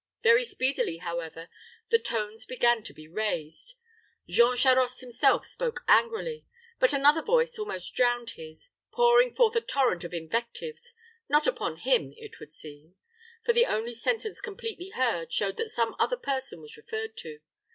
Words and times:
Very 0.23 0.43
speedily, 0.43 0.97
however, 0.97 1.47
the 1.91 1.99
tones 1.99 2.47
began 2.47 2.81
to 2.85 2.91
be 2.91 3.07
raised; 3.07 3.75
Jean 4.27 4.55
Charost 4.55 4.99
himself 5.01 5.45
spoke 5.45 5.81
angrily; 5.87 6.43
but 6.79 6.91
another 6.91 7.21
voice 7.21 7.59
almost 7.59 7.93
drowned 7.93 8.31
his, 8.31 8.69
pouring 8.91 9.35
forth 9.35 9.55
a 9.55 9.61
torrent 9.61 10.03
of 10.03 10.11
invectives, 10.11 10.95
not 11.29 11.45
upon 11.45 11.77
him, 11.77 12.15
it 12.17 12.39
would 12.39 12.51
seem; 12.55 12.95
for 13.45 13.53
the 13.53 13.67
only 13.67 13.93
sentence 13.93 14.41
completely 14.41 14.89
heard 14.89 15.31
showed 15.31 15.57
that 15.57 15.69
some 15.69 15.95
other 15.99 16.17
person 16.17 16.61
was 16.61 16.77
referred 16.77 17.15
to. 17.17 17.39